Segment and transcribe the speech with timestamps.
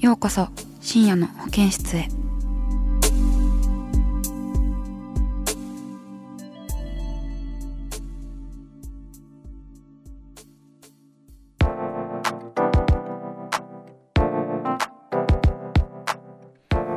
[0.00, 0.46] ようこそ
[0.80, 2.08] 深夜の保健室へ。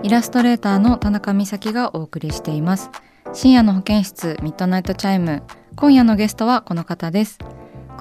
[0.03, 2.91] イラストレーターの田中美咲がお送りしています。
[3.33, 5.41] 深夜の保健室ミッドナイトチャイム。
[5.75, 7.39] 今夜のゲストはこの方です。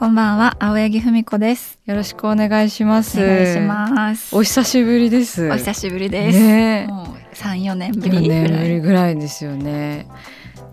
[0.01, 1.79] こんばんは、青柳文子です。
[1.85, 4.35] よろしくお願いしますお願いします。
[4.35, 6.39] お久しぶりですお久しぶりです。
[6.39, 8.49] ねえもう三四年ぶ4りぐらい。
[8.49, 10.09] 年ぶりぐらいですよね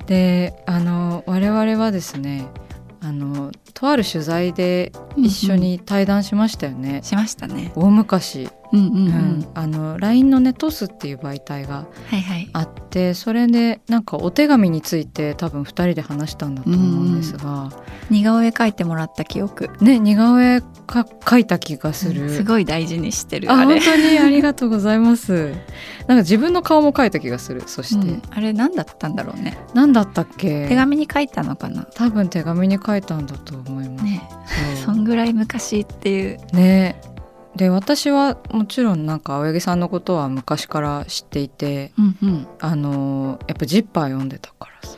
[0.05, 2.47] であの我々はですね
[3.01, 7.73] あのとある取材で一緒に対談しましたよね、しましたね。
[7.75, 12.49] 大昔、LINE のねトスっていう媒体がはいはい。
[12.53, 17.69] あってそれでなんかお手紙について多分2人で話したんだと思うんですが、
[18.09, 19.69] 似顔絵描いてもらった記憶。
[19.81, 23.79] ね似顔絵か描いた気がする、すごい大事にしてるあ本。
[23.79, 24.19] 当に？
[24.19, 25.51] ありがとうございます。
[26.07, 28.21] なんか自分の顔も描いた気がするそして、うん。
[28.31, 29.57] あれ何だったんだろうね。
[29.73, 30.67] 何だったっけ？
[30.67, 31.83] 手紙に書いたのかな。
[31.95, 34.29] 多分手紙に書いたんだと思います、ね、
[34.77, 36.39] そ そんぐらい昔っていう。
[36.53, 36.55] う。
[36.55, 36.99] ね
[37.57, 42.47] で私はもちろんなんか青柳さんのことは昔から知っていてうんうん。
[42.61, 44.97] あのやっぱジッパー読んでたからさ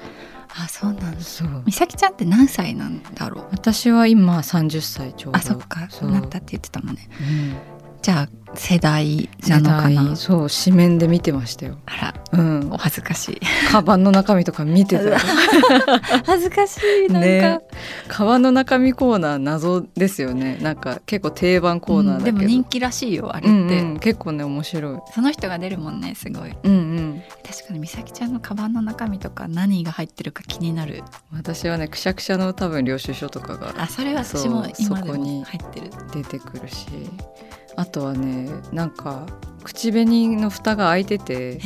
[0.65, 1.21] あ、そうなんだ。
[1.21, 3.47] そう美咲ちゃんって何歳なんだろう？
[3.51, 5.87] 私は今30歳ちょうどあ、そっか。
[5.89, 7.09] そうなったって言ってたもんね。
[7.21, 10.17] うんじゃあ世代なのか世な代。
[10.17, 12.69] そう紙面で見てましたよ、あら、うん。
[12.71, 13.39] お、恥ずかしい。
[13.71, 15.17] カバンの中身とか見てたよ。
[16.25, 17.27] 恥ずかしいなんか。
[17.27, 17.59] ね。
[18.07, 20.57] カバンの中身コーナー謎ですよね。
[20.61, 23.99] なんか結構定番コーナーだけど、うんでも人気らしいよあれって、うんうん。
[23.99, 24.99] 結構ね面白い。
[25.13, 26.55] その人が出るもんねすごい。
[26.63, 27.21] うんうん。
[27.47, 31.03] 確かに美咲ちゃんのカバンの中身とか何が入ってるか気になる。
[31.31, 35.91] 私はねくしゃくしゃの多分領収書とかがあそれは私も今でそこにも入ってる。
[36.11, 36.87] 出てくるし
[37.79, 39.25] あとはねなんか
[39.63, 41.59] 口紅の蓋が開いてて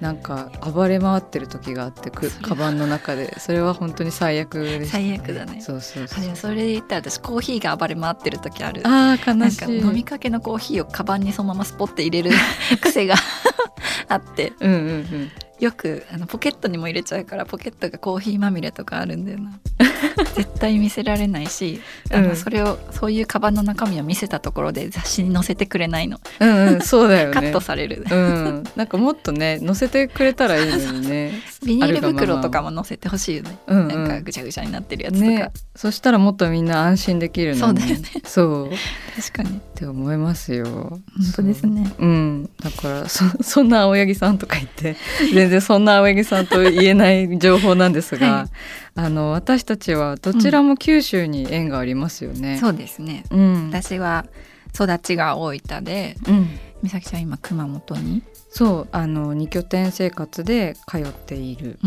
[0.00, 3.38] なんか暴れ回ってる時があってくカバンの中で。
[3.38, 5.60] それは本当に最悪でした、最悪だね。
[5.60, 6.36] そうそうあそう。
[6.36, 8.82] それで言ったら私コーヒーが暴れ回ってる時ある。
[8.84, 12.36] あーなんか悲しい飲みかけのコーヒーをカバンにそのままスポッて入れる
[12.82, 13.14] 癖が
[14.08, 14.52] あって。
[14.60, 15.30] うんうんうん。
[15.60, 19.52] よくあのポケットにも入れちゃうからポケットがコーヒーまみれとかあるんだよな
[20.34, 22.36] 絶対見せられないしあの、うん。
[22.36, 27.34] それをそういうカバンの中身を見せたところで雑誌に載せてくれないの、うんうんそうだよね。
[27.34, 31.32] カットされる、うん、なんかもっとね載せてくれたらいいのにね。
[31.64, 35.50] ビニール袋とかも載せてほしいよね、うんなんかうぐちゃぐちゃになってるやつとか、んね。
[35.74, 37.80] そしたらもっとみんな安心できるのに。
[37.80, 38.08] そうだよね。
[38.24, 38.68] そう。
[38.68, 38.70] っ
[39.16, 39.60] 確かに。
[39.74, 40.64] て思いますよ。
[40.66, 41.02] 本
[41.36, 41.86] 当ですね。
[41.86, 42.06] そう。
[42.06, 42.50] うん。
[42.62, 44.96] だからそそんな青柳さんとか言って
[45.32, 48.48] 全然そんな青柳さんと言えない情報なんですが、はい
[48.96, 53.24] あの私たちはどちらも九州に縁がありますよね、そうですね。
[53.30, 53.68] うん。
[53.70, 54.26] 私は
[54.74, 56.48] 育ちが大分でうん。
[56.82, 61.78] 美咲ちゃん今熊本に、そうあの二拠点生活で通っている、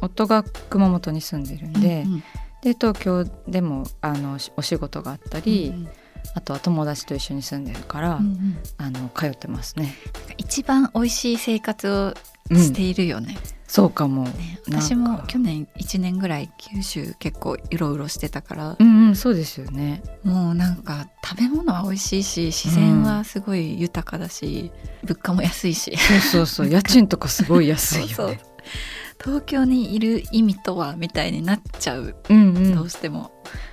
[0.00, 2.20] 夫が熊本に住んでるんで、うんうん。
[2.62, 5.88] で東京でもあのしお仕事があったり、うん
[6.34, 8.56] あとは友達と一緒に住んでるから、うんうん。
[8.78, 9.94] あの通ってますね。
[10.38, 12.14] 一番美味しい生活を
[12.50, 12.56] うん。
[12.58, 13.36] しているよね,、
[13.74, 14.22] そうかも。
[14.22, 20.00] ね私も去年1年ぐらい九州結構うろうろしてたから、うんうんそうですよね。
[20.22, 24.70] もうなんか食べ物は美味しいし自然はすごい豊かだし、
[25.02, 28.14] 物価も安いしそうそうそう 家賃とかすごい安いよね。
[28.14, 28.38] そうそう
[29.24, 32.74] 東京にいる意味とはみたいになっちゃう、うんう。
[32.76, 33.32] どうんしても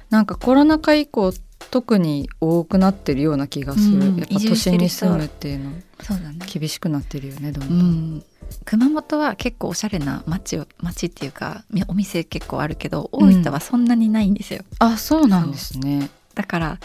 [0.10, 1.32] なんかコロナ禍以降
[1.70, 3.98] 特に多くなってるような気がする。
[3.98, 5.72] うんやっぱ都心に住むっていうの
[6.02, 7.76] そうだね厳しくなってるよねどんど。
[7.76, 7.82] うん
[8.18, 8.24] ん
[8.66, 16.10] 熊本は結構おしゃれな街を街っていうかみお店結構あるけど大分はそんなにないんですよ、あそうなんですね。
[16.36, 16.80] だから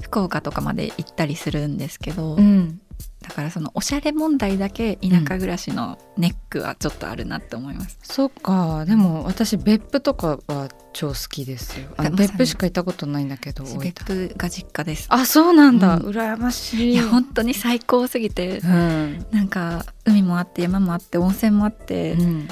[0.00, 2.80] 福岡とかまで行ったりするんですけど、うん
[3.22, 8.84] だからそのおしゃれ問題だけ田舎暮らしのネックはちょっとあるなって思います、そっか。
[8.86, 11.88] でも私別府とかは超好きですよ。
[12.12, 15.06] 別府しか行ったことないんだけど別府が実家です。
[15.10, 16.02] あそうなんだ、うん。
[16.06, 16.92] 羨ましい。
[16.94, 22.48] いや本当に最高すぎてうん、なんか海もあって山もあって温泉もあって、うん。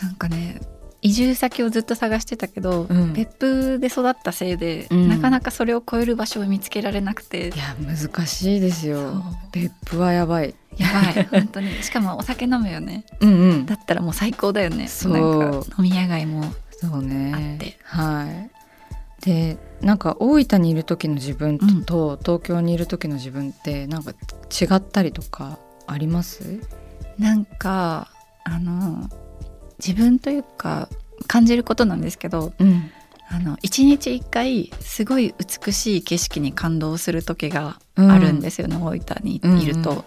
[0.00, 0.60] なんかね
[1.02, 3.12] 移住先をずっと探してたけど、うん。
[3.12, 5.08] 別府で育ったせいで、うん。
[5.08, 7.48] なかなかそれを超える場所を見つけられなくて。
[7.48, 9.22] いや難しいですよ。
[9.50, 10.54] 別府はやばい。
[10.78, 11.82] やばい 本当に。
[11.82, 13.04] しかもお酒飲むよね。
[13.20, 13.66] うんうん。
[13.66, 14.86] だったらもう最高だよね。
[14.86, 15.64] そう。
[15.78, 17.76] 飲み屋街もそうね。
[17.84, 18.50] はい。
[19.24, 26.60] でなんか大分にいる時の自分と、東京にいる時の自分ってなんか違ったりとかあります？
[27.18, 28.08] なんか
[28.44, 29.08] あの
[29.84, 30.88] 自分というか
[31.26, 32.90] 感じることなんですけどうん。
[33.28, 39.96] あの一日一回すごい美しい景色に感動する時があるんですよね、大分にいると、うん。
[39.96, 40.04] うん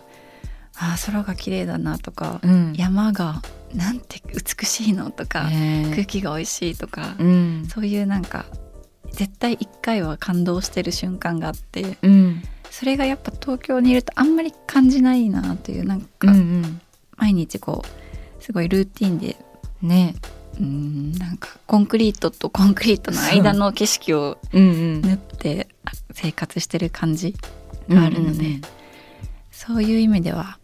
[0.77, 2.73] ああ空が綺麗だなとか、うん。
[2.77, 3.41] 山が
[3.73, 7.67] なんて美しいのとか、ね空気が美味しいとか、うん。
[7.69, 8.45] そういうなんか
[9.11, 12.43] 絶対一回は感動してる瞬間があってうん。
[12.69, 16.81] それがやっぱ東京にいるとあんまり感じないなというなんか、うんうん。
[17.15, 19.37] 毎日こうすごいルーティンで
[19.81, 20.15] ね。
[20.59, 25.01] うんなんかコンクリートとコンクリートの間の景色をうんうん。
[25.01, 25.67] 縫って
[26.13, 27.35] 生活してる感じ
[27.89, 28.61] があるので、
[29.51, 30.57] そういう意味では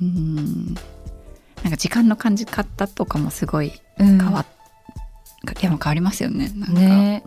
[0.00, 0.74] うん
[1.62, 4.46] なんか時間の感じ方とかもすごい変変わっ、
[5.60, 6.52] いやもう変わりますよね。
[6.54, 7.24] なんか、ね。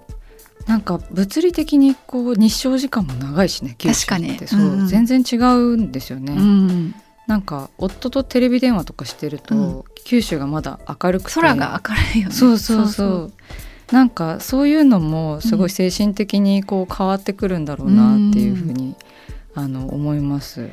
[0.68, 4.28] なんか物理的にこう日照時間も長いしね九州って。
[4.28, 4.48] 確かに。
[4.48, 4.88] そう、うんうん。
[4.88, 6.96] 全然違うんですよね、うん、
[7.32, 9.84] なんか夫とテレビ電話とかしてると、うん。
[10.04, 11.36] 九州がまだ明るくて。
[11.36, 12.36] 空が明るいよね。
[12.36, 13.34] そうそうそう。
[13.94, 18.98] なんかそういうのもすごい精神的にこう変わってくるんだろうなっていうふうに、
[19.56, 20.72] あの思います。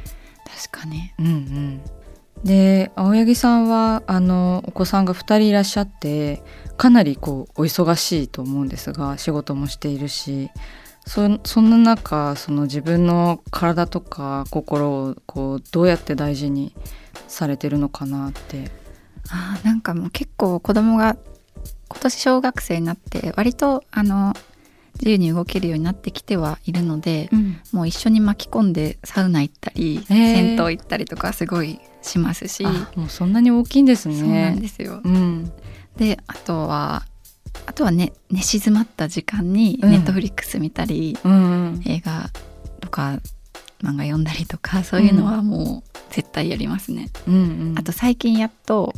[0.69, 1.13] 確かに。
[1.21, 1.81] うんうん、
[2.43, 6.43] で青柳さんはあのお子さんが2人いらっしゃって
[6.77, 10.51] かなりこうお忙しいと思うんですが仕事もしているし
[11.09, 16.75] そそんな中その自分の体とか心をこうどうやって大事に
[17.27, 18.71] されてるのかなって。
[19.31, 21.17] あーなんかもう結構子供が
[21.89, 24.35] 今年小学生になって割とあの
[24.95, 27.31] 自由に動けるようになってきてはいるので、
[27.73, 34.19] もう一緒に巻き込んでサウナ行ったり、銭湯行ったりとかすごいしますし、あもうそんなに大きいんですね。
[34.19, 35.01] そうなんですよ。
[35.05, 35.53] うん
[35.97, 37.05] であとは
[37.67, 39.91] あとはね寝静まった時間にうん。
[39.91, 41.37] ネットフリックス見たり、うんう
[41.79, 41.83] ん。
[41.87, 42.31] 映画
[42.81, 43.19] とか
[43.83, 47.11] 漫画読んだりとかそういうのはもう絶対やりますね。
[47.27, 47.39] うんう
[47.75, 47.75] ん。
[47.79, 48.95] あと最近やっと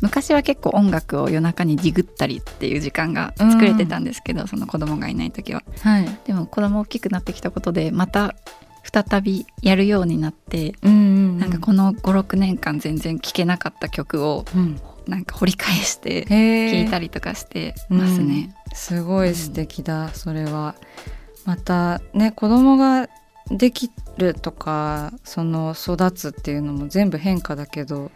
[0.00, 5.62] 昔は結構音楽を夜中にディグったりっていう時間が作れてたんですけど、その子供がいない時は。
[5.82, 6.08] はい。
[6.24, 8.34] でも子供大きくなってきたことでまた
[8.82, 14.80] 再びやるようになって、うんうんなんかこの56年間全然聴けなかった曲をうん
[15.10, 18.54] なんか掘り返してへ聴いたりとかしてますね。
[18.72, 20.76] すごい素敵だ、それは。
[21.44, 23.08] またね子供が
[23.50, 28.12] できるとかその育つっていうのも全部変化だけど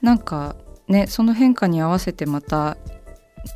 [0.00, 0.56] なんか
[0.88, 2.78] ねその変化に合わせてまた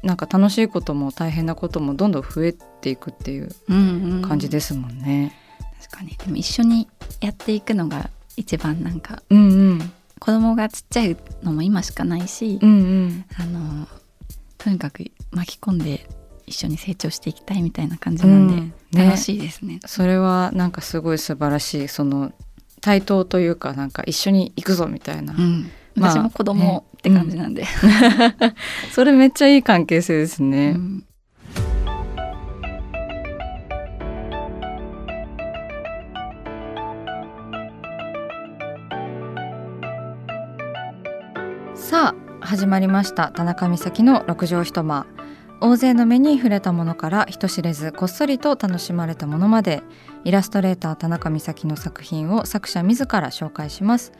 [0.02, 4.22] なんか楽しいことも大変なこともどんどん増えていくっていううんうん。
[4.22, 5.32] 感じですもんね。
[5.80, 6.10] 確かに。
[6.16, 6.88] でも一緒に
[7.20, 9.92] やっていくのが一番なんかうんうん
[10.24, 13.24] 子供がちっちゃいのも今しかないし、うんうん。
[13.38, 13.86] あの
[14.56, 16.08] とにかく巻き込んで
[16.46, 18.74] 一緒に成長していきたいみたいな感じなんで、うん。
[18.92, 19.04] ね。
[19.04, 19.80] 楽しいですね。
[19.84, 22.32] それはなんかすごい素晴らしいその
[22.80, 27.66] 対等というかなんか一緒に行くぞみたいな、うん、まあ私も子供って感じなんで、
[28.92, 30.70] それめっちゃいい関係性ですね。
[30.70, 31.04] うん
[41.74, 45.06] さあ始まりました田中美咲の六畳一間。
[45.60, 49.82] 大勢の目に触れたものから人知れずこっそりと楽しまれたものまで
[50.24, 54.12] イラストレーター田中美咲の作品を作者自ら紹介します。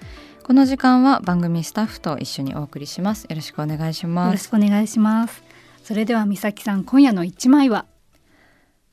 [0.43, 3.25] この時間は番組スタッフと一緒にお送りします。
[3.25, 4.33] よろしくお願いしよます。
[4.33, 5.43] ろしくお願いします。
[5.83, 7.87] それでは美咲さん今夜の一枚は？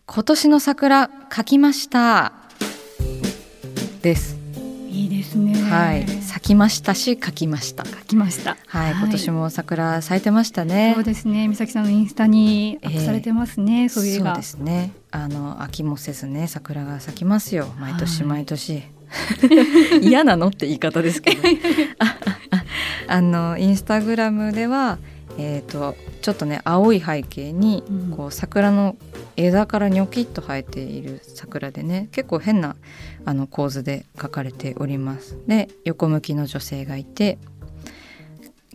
[0.05, 2.33] 今年の桜描きました。
[4.01, 4.40] です
[4.91, 5.53] いいですね。
[5.53, 6.05] はい。
[6.05, 7.85] 咲きましたし描きました。
[7.85, 8.57] 書きました。
[8.67, 9.03] はい、はい。
[9.03, 10.91] 今年も桜咲いてましたね。
[10.95, 11.47] そうですね。
[11.47, 13.87] 美咲さんのインスタにアップされてますね。
[13.87, 14.43] そういう絵がそうで。
[14.43, 14.91] すね。
[15.11, 17.67] あの飽きもせずね桜が咲きますよ。
[17.79, 18.29] 毎年はい。
[18.29, 18.83] 毎年、
[20.03, 20.47] 嫌なの？
[20.47, 21.41] って言い方ですけど。
[23.07, 24.97] あのインスタグラムでは
[25.37, 27.83] えっ、とちょっとね青い背景に
[28.15, 28.95] こう桜の
[29.35, 32.75] 枝からニョキッと生えている桜でね結構変な
[33.25, 35.37] あの構図で描かれております。
[35.47, 37.37] で横向きの女性がいて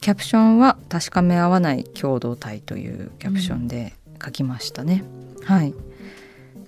[0.01, 3.95] キャプションは「確かめ合わない共同体」というキャプションで
[4.25, 5.05] 書きましたね。
[5.41, 5.75] うん、はい。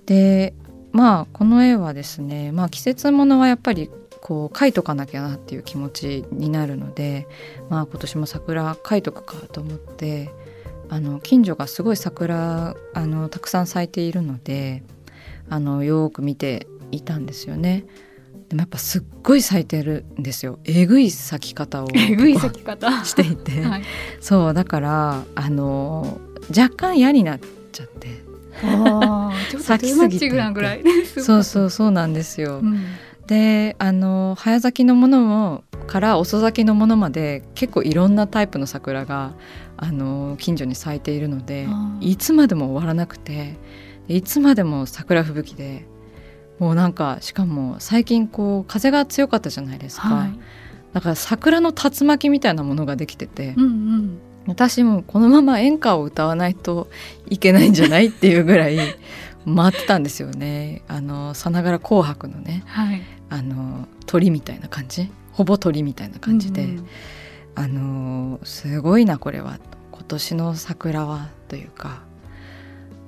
[0.05, 0.53] で
[0.91, 3.89] まあこの絵はですね、まあ、季節ものはやっぱり
[4.21, 7.27] こう描いとかなきゃなっていう気持ちになるので、
[7.69, 10.29] まあ、今年も桜描いとくかと思って
[10.89, 14.83] あの近所がすごい桜あのたくさん咲いているので
[15.49, 17.85] あのよく見ていたんですよね。
[18.49, 20.57] でもやっぱすっごい咲いてるんですよ。
[20.65, 23.05] えぐい咲き方を えぐい咲き方。
[23.05, 23.83] していて、 はい、
[24.19, 27.39] そうだからあの若干嫌になっ
[27.71, 28.23] ちゃって。
[29.59, 30.29] 咲きすぎて。
[30.29, 32.59] ぐらいそうそうそうなんですよ。
[32.59, 32.85] うん、
[33.29, 39.35] であの早咲きのものもから遅咲きのものまで結構いろんなタイプの桜が
[39.77, 41.67] あの近所に咲いているので
[42.01, 43.55] いつまでも終わらなくて
[44.07, 45.85] いつまでも桜吹雪で
[46.57, 50.39] もうなんかしかも最近こう風が強かったじゃないですか、はい、
[50.93, 56.89] だから桜の竜巻みたいなものができてて、うんうん、私もこのまま演歌を歌わないと
[57.29, 58.77] いけないんじゃないっていうぐらい
[59.45, 60.81] 回ってたんですよね。
[60.87, 65.11] あのさながら「紅白」のね、はい、あの鳥みたいな感じ？
[65.31, 66.87] ほぼ鳥みたいな感じで、うんうん、
[67.55, 69.59] あのすごいなこれは。
[69.91, 72.01] 今年の桜はというか。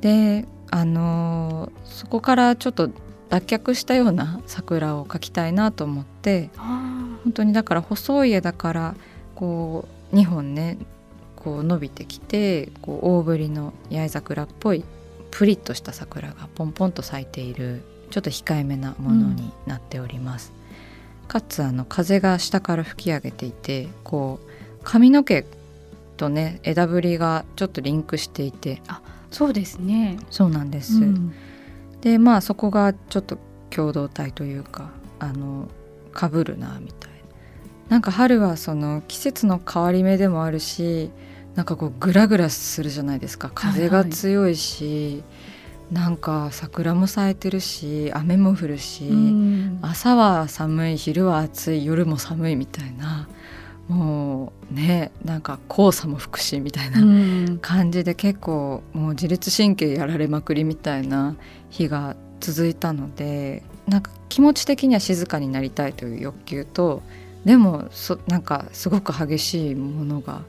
[0.02, 2.90] であのそこからちょっと
[3.30, 8.96] 脱却したような桜を描きたいなと思って本当にだから細い枝から
[9.36, 10.78] こう2本ね
[11.36, 14.84] こう伸びてきてこう大ぶりの八重桜っぽい
[15.30, 20.54] プリッとした桜がポンポンと咲いているちょっと控えめなものになっております。
[21.24, 25.46] うん、かつあの風が下から吹き上げていてこう髪の毛
[26.18, 29.02] とね枝ぶりがちょっとリンクしていてあ
[29.32, 30.20] そうですね。
[30.30, 31.34] そうなんです、うん、
[32.02, 33.38] でまあそこがちょっと
[33.70, 35.70] 共同体というかあの
[36.12, 37.18] かぶるなみたいな。
[37.90, 41.12] なんか春はその季節の変わり目でもあるし
[41.56, 43.52] なんかこうグラグラするじゃないですか。
[43.54, 45.24] 風が強いし、はいはい、
[45.92, 49.12] なんか桜も咲いてるし雨も降るし、
[49.82, 53.28] 朝は寒い昼は暑い夜も寒いみたいな
[53.90, 61.36] もうねなんか黄砂も吹くしみたいな感じで結構もう自律神経やられまくりみたいな
[61.70, 67.02] 日が続いたのでなんか気持ち的には静かになりたいという欲求と
[67.44, 70.44] でもそなんかすごく激しいものが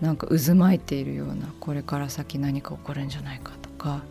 [0.00, 4.02] なんか渦巻いているようなこれから先何か起こるんじゃないかとか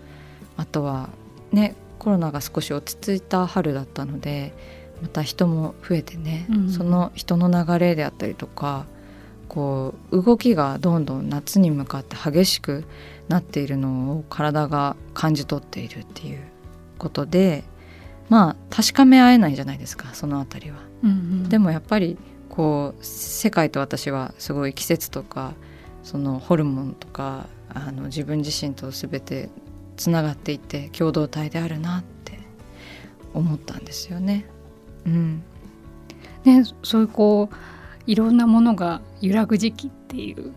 [0.57, 1.09] あとは
[1.51, 4.53] ねコロナが少し落ち着いた春だったので
[5.01, 8.85] また人も増えてね、うん、その人の流れであったりとか
[9.47, 12.85] こう動きがどんどん夏に向かって激しく
[13.27, 16.39] なっているのを体が感じ取っているっていう
[16.97, 17.63] ことで
[18.29, 20.77] まあ確かめ合えないじゃないですかその辺りは。
[21.03, 22.17] うんうん、でもやっぱり
[22.49, 25.53] こう世界と私はすごい季節とか
[26.03, 29.49] そのホルモンとかあの自分自身と全て
[29.97, 32.39] つながっていて共同体であるなって
[33.33, 34.45] 思ったんですよね。
[35.05, 35.43] うん、
[36.43, 37.55] ねそういうこう
[38.05, 40.53] いろんなものが揺らぐ時期っていう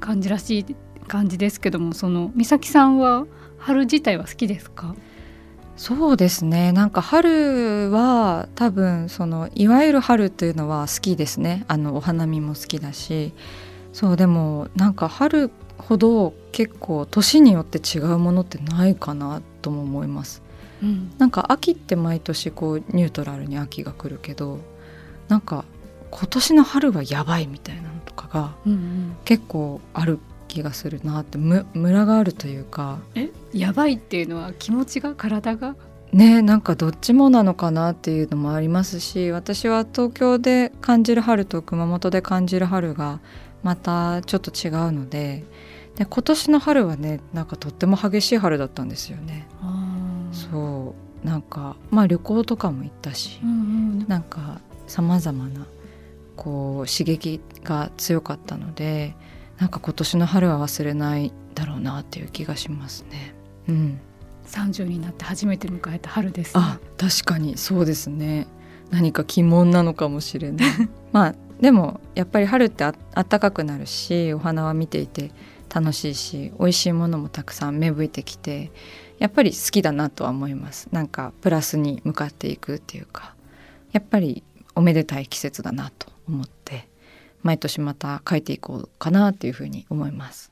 [0.00, 0.76] 感じらしい
[1.08, 3.26] 感じですけども、はい、その美咲さんは
[3.58, 4.94] 春自体は好きですか？
[5.76, 6.72] そうですね。
[6.72, 11.64] なんか春は多分そのいわゆる春っていうのは好きですね。
[11.66, 13.32] あのお花見も好きだし。
[13.92, 15.50] そうでもなんか春
[15.88, 20.42] ほど結構年によって違うものってないかなとも思います。
[20.82, 24.58] うん、なんか秋って毎年こうニュートラルに秋が来るけど
[25.28, 25.64] なんか
[26.10, 28.54] 今年の春はやばいみたいなのとかが
[29.24, 31.38] 結構ある気がするなって。
[31.38, 32.98] むムラがあるというか。
[33.14, 33.30] え？
[33.52, 35.76] やばいっていうのは気持ちが体が？
[36.12, 43.20] ねなんかどっちもなのかなっていうのもありますし私は東京で感じる春と熊本で感じる春が
[43.62, 45.44] またちょっと違うので
[45.96, 49.46] で今年の春はねなんかとっても激しい春だったんですよね。
[50.32, 51.02] そう。
[51.26, 55.66] なんかまあ旅行とかも行ったし、うんうん、なんかさまざまな
[56.36, 59.14] こう刺激が強かったので
[59.58, 63.34] なんか今年の春は忘れないだろうなっていう気がしますね。
[63.68, 64.00] うん、
[64.46, 68.48] 30になって初めて迎えた春です、ね、あ確かにそうですね
[68.92, 70.68] 何か鬼門なのかもしれない。
[71.12, 75.32] まあでもやっぱり春ってあったかくなるしお花は見ていて
[75.74, 78.70] 楽しいし美味しいものもたくさん芽吹いてきて
[79.18, 80.88] やっぱり好きだなとは思います。
[80.92, 83.34] なんかプラスに向かっていくっていうか
[83.92, 84.44] やっぱり
[84.74, 86.88] おめでたい季節だなと思って
[87.42, 90.51] 毎年また書いていこうかなっていうふうに思います。